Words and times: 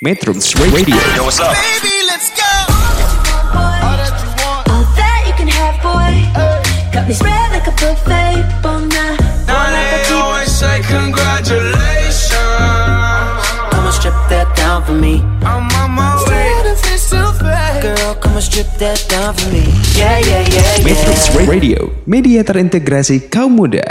Metrums 0.00 0.56
Radio. 0.56 0.96
Yo, 1.12 1.28
what's 1.28 1.36
up? 1.44 1.52
Baby, 1.52 1.92
let's 2.08 2.32
go. 2.32 2.48
All 3.52 4.80
that 4.96 5.28
you 5.28 5.34
can 5.36 5.44
have, 5.44 5.76
boy. 5.84 6.24
Got 6.88 7.04
me 7.04 7.12
spread 7.12 7.52
like 7.52 7.68
a 7.68 7.74
buffet. 7.76 8.40
Bon 8.64 8.88
night. 8.88 9.20
Now 9.44 9.68
they 9.68 10.00
always 10.16 10.48
say 10.48 10.80
congratulations. 10.88 12.32
Come 13.68 13.84
and 13.84 13.92
strip 13.92 14.16
that 14.32 14.48
down 14.56 14.88
for 14.88 14.96
me. 14.96 15.20
I'm 15.44 15.68
on 15.68 15.92
my 15.92 16.16
way. 16.32 16.48
Girl, 17.84 18.16
come 18.16 18.40
and 18.40 18.44
strip 18.44 18.72
that 18.80 19.04
down 19.04 19.36
for 19.36 19.52
me. 19.52 19.68
Yeah, 20.00 20.16
yeah, 20.16 20.48
yeah, 20.48 20.80
Metrums 20.80 21.28
yeah. 21.28 21.44
Radio, 21.44 21.92
media 22.08 22.40
terintegrasi 22.40 23.28
kaum 23.28 23.52
muda. 23.52 23.84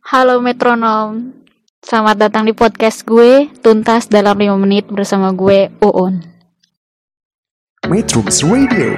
Halo 0.00 0.40
metronom, 0.40 1.44
selamat 1.84 2.16
datang 2.16 2.48
di 2.48 2.56
podcast 2.56 3.04
gue 3.04 3.52
Tuntas 3.60 4.08
dalam 4.08 4.38
5 4.38 4.56
menit 4.56 4.88
bersama 4.88 5.34
gue 5.36 5.68
Uun. 5.84 6.24
Metrums 7.86 8.40
Radio, 8.42 8.96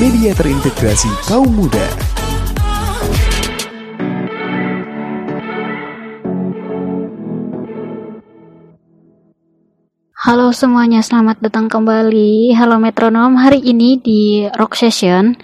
media 0.00 0.32
terintegrasi 0.32 1.10
kaum 1.28 1.52
muda. 1.52 1.86
Halo 10.20 10.54
semuanya, 10.54 11.02
selamat 11.02 11.42
datang 11.44 11.68
kembali. 11.68 12.54
Halo 12.56 12.80
metronom, 12.80 13.36
hari 13.36 13.60
ini 13.62 14.00
di 14.00 14.46
Rock 14.56 14.78
Session 14.78 15.36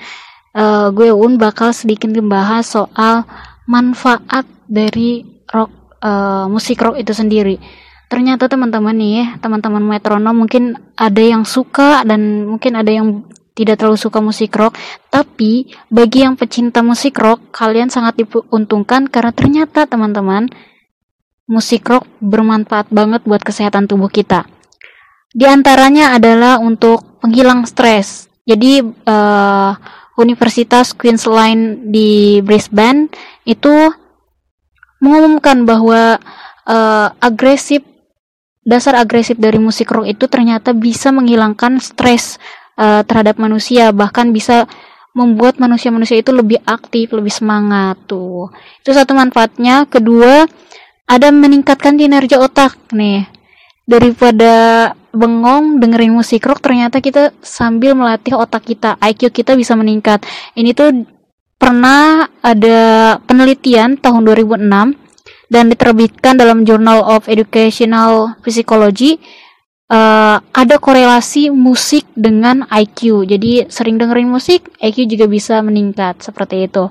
eh, 0.57 0.89
Gue 0.91 1.12
Uun 1.12 1.37
bakal 1.39 1.71
sedikit 1.77 2.11
membahas 2.11 2.65
soal 2.67 3.29
manfaat 3.66 4.47
dari 4.66 5.23
rock 5.51 5.70
eh, 6.02 6.47
musik 6.50 6.78
rock 6.83 6.97
itu 6.98 7.12
sendiri 7.14 7.59
Ternyata 8.06 8.47
teman-teman 8.47 8.95
nih, 8.95 9.42
teman-teman 9.42 9.83
metronom 9.83 10.47
mungkin 10.47 10.78
ada 10.95 11.19
yang 11.19 11.42
suka 11.42 12.06
dan 12.06 12.47
mungkin 12.47 12.78
ada 12.78 12.87
yang 12.87 13.27
tidak 13.59 13.83
terlalu 13.83 13.98
suka 13.98 14.22
musik 14.22 14.55
rock, 14.55 14.78
tapi 15.11 15.75
bagi 15.91 16.22
yang 16.22 16.39
pecinta 16.39 16.87
musik 16.87 17.19
rock, 17.19 17.50
kalian 17.50 17.91
sangat 17.91 18.22
diuntungkan 18.22 19.11
karena 19.11 19.34
ternyata 19.34 19.91
teman-teman 19.91 20.47
musik 21.50 21.83
rock 21.91 22.06
bermanfaat 22.22 22.94
banget 22.94 23.27
buat 23.27 23.42
kesehatan 23.42 23.91
tubuh 23.91 24.12
kita. 24.12 24.47
Di 25.34 25.50
antaranya 25.50 26.14
adalah 26.14 26.62
untuk 26.62 27.19
penghilang 27.19 27.67
stres. 27.67 28.31
Jadi 28.47 28.87
eh, 28.87 29.72
Universitas 30.14 30.94
Queensland 30.94 31.91
di 31.91 32.39
Brisbane 32.39 33.11
itu 33.47 33.94
mengumumkan 35.00 35.62
bahwa 35.62 36.19
eh, 36.66 37.08
agresif 37.22 37.86
dasar 38.66 38.98
agresif 38.98 39.38
dari 39.38 39.62
musik 39.62 39.86
rock 39.94 40.11
itu 40.11 40.27
ternyata 40.27 40.75
bisa 40.75 41.14
menghilangkan 41.14 41.78
stres 41.78 42.42
eh, 42.75 43.06
terhadap 43.06 43.38
manusia, 43.38 43.94
bahkan 43.94 44.34
bisa 44.34 44.66
membuat 45.16 45.56
manusia-manusia 45.56 46.20
itu 46.20 46.28
lebih 46.28 46.61
aktif, 46.69 47.14
lebih 47.16 47.33
semangat 47.33 47.97
tuh. 48.05 48.53
Itu 48.84 48.92
satu 48.92 49.16
manfaatnya. 49.16 49.88
Kedua, 49.88 50.44
ada 51.08 51.33
meningkatkan 51.33 51.97
kinerja 51.97 52.36
otak 52.36 52.77
nih. 52.92 53.25
Daripada 53.88 54.92
bengong 55.16 55.81
dengerin 55.81 56.12
musik 56.12 56.44
rock 56.44 56.60
ternyata 56.60 57.00
kita 57.00 57.33
sambil 57.41 57.97
melatih 57.97 58.36
otak 58.36 58.69
kita, 58.69 59.00
IQ 59.00 59.33
kita 59.33 59.56
bisa 59.56 59.72
meningkat. 59.72 60.20
Ini 60.53 60.77
tuh 60.77 61.16
pernah 61.57 62.29
ada 62.41 63.17
penelitian 63.25 63.99
tahun 63.99 64.23
2006 64.29 64.97
dan 65.51 65.65
diterbitkan 65.71 66.37
dalam 66.37 66.67
Journal 66.67 67.03
of 67.07 67.31
Educational 67.31 68.37
Psychology 68.45 69.19
eh, 69.91 70.37
ada 70.41 70.77
korelasi 70.78 71.50
musik 71.50 72.06
dengan 72.15 72.66
IQ. 72.71 73.27
Jadi 73.27 73.71
sering 73.71 73.99
dengerin 73.99 74.31
musik, 74.31 74.71
IQ 74.83 75.06
juga 75.11 75.27
bisa 75.31 75.62
meningkat 75.62 76.22
seperti 76.22 76.66
itu. 76.66 76.91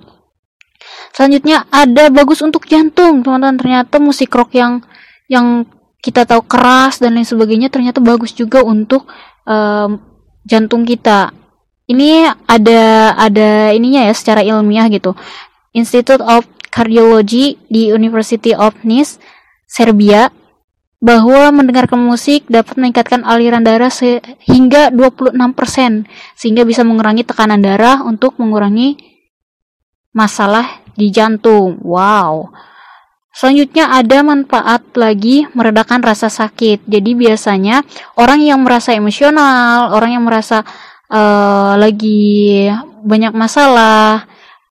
Selanjutnya 1.15 1.63
ada 1.71 2.11
bagus 2.11 2.43
untuk 2.43 2.67
jantung, 2.67 3.23
teman-teman. 3.23 3.55
Ternyata 3.55 4.03
musik 4.03 4.31
rock 4.35 4.51
yang 4.55 4.83
yang 5.31 5.63
kita 6.03 6.27
tahu 6.27 6.45
keras 6.45 7.01
dan 7.01 7.17
lain 7.17 7.25
sebagainya 7.25 7.73
ternyata 7.73 7.97
bagus 7.97 8.35
juga 8.35 8.61
untuk 8.61 9.09
em, 9.47 9.97
jantung 10.45 10.85
kita. 10.85 11.33
Ini 11.85 12.33
ada 12.49 13.13
ada 13.13 13.69
ininya 13.69 14.09
ya 14.09 14.13
secara 14.17 14.41
ilmiah 14.41 14.89
gitu. 14.89 15.13
Institute 15.75 16.23
of 16.23 16.49
Cardiology 16.73 17.61
di 17.69 17.93
University 17.93 18.51
of 18.51 18.73
Nice, 18.81 19.21
Serbia 19.69 20.33
bahwa 21.05 21.53
mendengarkan 21.53 22.01
musik 22.01 22.49
dapat 22.49 22.81
meningkatkan 22.81 23.21
aliran 23.21 23.61
darah 23.61 23.93
sehingga 23.93 24.89
26% 24.89 26.09
sehingga 26.33 26.65
bisa 26.65 26.81
mengurangi 26.81 27.21
tekanan 27.21 27.61
darah 27.61 28.01
untuk 28.01 28.41
mengurangi 28.41 28.97
masalah 30.15 30.81
di 30.97 31.11
jantung. 31.13 31.77
Wow. 31.83 32.49
Selanjutnya 33.35 33.91
ada 33.91 34.23
manfaat 34.23 34.95
lagi 34.95 35.43
meredakan 35.51 35.99
rasa 35.99 36.31
sakit. 36.31 36.87
Jadi 36.87 37.11
biasanya 37.19 37.83
orang 38.15 38.39
yang 38.39 38.63
merasa 38.63 38.95
emosional, 38.95 39.91
orang 39.91 40.15
yang 40.15 40.23
merasa 40.23 40.63
eh, 41.09 41.73
lagi 41.77 42.69
banyak 43.05 43.33
masalah 43.37 44.25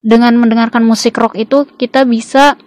dengan 0.04 0.36
mendengarkan 0.36 0.84
musik 0.84 1.16
rock 1.16 1.38
itu 1.38 1.64
kita 1.78 2.04
bisa 2.04 2.58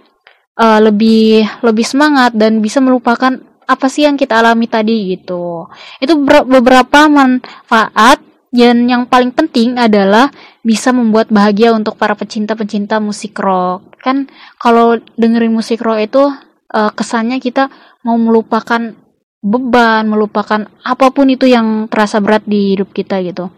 eh, 0.57 0.79
lebih 0.81 1.45
lebih 1.61 1.85
semangat 1.85 2.33
dan 2.33 2.59
bisa 2.63 2.79
melupakan 2.81 3.37
apa 3.67 3.87
sih 3.91 4.07
yang 4.07 4.15
kita 4.15 4.39
alami 4.39 4.65
tadi 4.71 5.17
gitu. 5.17 5.67
Itu 5.99 6.23
ber- 6.23 6.47
beberapa 6.47 7.11
manfaat 7.11 8.23
dan 8.47 8.87
yang 8.87 9.03
paling 9.11 9.35
penting 9.35 9.75
adalah 9.75 10.31
bisa 10.63 10.95
membuat 10.95 11.27
bahagia 11.27 11.75
untuk 11.75 11.99
para 11.99 12.15
pecinta-pecinta 12.15 13.03
musik 13.03 13.35
rock. 13.37 13.99
Kan 13.99 14.31
kalau 14.55 14.95
dengerin 15.19 15.51
musik 15.51 15.83
rock 15.83 15.99
itu 15.99 16.23
eh, 16.71 16.91
kesannya 16.95 17.43
kita 17.43 17.67
mau 18.07 18.15
melupakan 18.15 18.95
beban, 19.41 20.07
melupakan 20.09 20.65
apa 20.83 21.07
pun 21.13 21.29
itu 21.29 21.45
yang 21.47 21.85
terasa 21.87 22.17
berat 22.19 22.43
di 22.45 22.75
hidup 22.75 22.91
kita 22.91 23.21
gitu. 23.21 23.49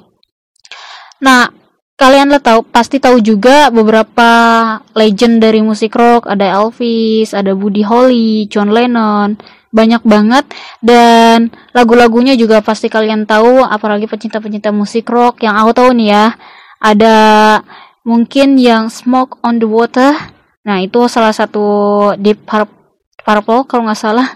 Nah, 1.19 1.51
kalian 1.99 2.31
lah 2.31 2.39
tahu 2.39 2.63
pasti 2.67 2.99
tahu 2.99 3.19
juga 3.19 3.67
beberapa 3.67 4.29
legend 4.95 5.43
dari 5.43 5.59
musik 5.59 5.91
rock, 5.95 6.31
ada 6.31 6.63
Elvis, 6.63 7.35
ada 7.35 7.51
Buddy 7.51 7.83
Holly, 7.83 8.47
John 8.47 8.71
Lennon, 8.71 9.35
banyak 9.69 10.01
banget 10.01 10.49
dan 10.81 11.53
lagu-lagunya 11.77 12.33
juga 12.33 12.63
pasti 12.65 12.89
kalian 12.89 13.29
tahu 13.29 13.61
apalagi 13.61 14.09
pecinta-pecinta 14.09 14.73
musik 14.73 15.05
rock 15.11 15.45
yang 15.45 15.59
aku 15.59 15.71
tahu 15.75 15.89
nih 15.93 16.09
ya. 16.09 16.27
Ada 16.79 17.17
mungkin 18.07 18.55
yang 18.55 18.87
Smoke 18.87 19.37
on 19.43 19.59
the 19.59 19.67
Water. 19.67 20.15
Nah, 20.63 20.79
itu 20.79 21.03
salah 21.11 21.35
satu 21.35 21.67
Deep 22.15 22.47
Pur- 22.47 22.71
Purple 23.19 23.67
kalau 23.67 23.85
nggak 23.85 23.99
salah. 23.99 24.27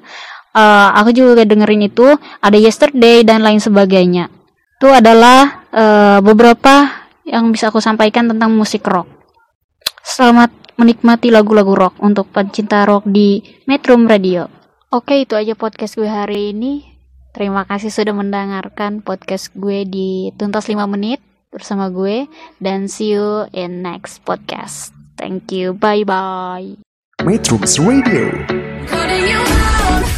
Eh, 0.53 0.90
aku 0.94 1.09
juga 1.09 1.41
dengerin 1.41 1.90
itu, 1.90 2.06
ada 2.38 2.58
Yesterday 2.58 3.25
dan 3.25 3.41
lain 3.41 3.58
sebagainya. 3.58 4.30
Itu 4.78 4.94
adalah 4.94 5.66
eh, 5.74 6.19
beberapa 6.22 7.03
yang 7.25 7.50
bisa 7.50 7.74
aku 7.74 7.81
sampaikan 7.81 8.30
tentang 8.30 8.53
musik 8.53 8.86
rock. 8.86 9.09
Selamat 10.06 10.53
menikmati 10.78 11.34
lagu-lagu 11.34 11.74
rock 11.74 11.96
untuk 12.06 12.30
pencinta 12.30 12.86
rock 12.86 13.09
di 13.09 13.42
Metro 13.66 13.97
Radio. 13.97 14.46
Oke, 14.94 15.25
itu 15.25 15.34
aja 15.34 15.58
podcast 15.58 15.97
gue 15.97 16.06
hari 16.06 16.53
ini. 16.53 16.86
Terima 17.34 17.66
kasih 17.66 17.90
sudah 17.90 18.13
mendengarkan 18.13 19.02
podcast 19.02 19.50
gue 19.58 19.90
di 19.90 20.30
Tuntas 20.38 20.69
5 20.69 20.86
menit 20.86 21.18
bersama 21.50 21.90
gue 21.90 22.30
dan 22.62 22.86
see 22.86 23.18
you 23.18 23.50
in 23.58 23.81
next 23.81 24.22
podcast. 24.22 24.94
Thank 25.18 25.50
you. 25.50 25.74
Bye 25.74 26.06
bye. 26.06 26.78
Metrums 27.25 27.81
Radio, 27.81 28.30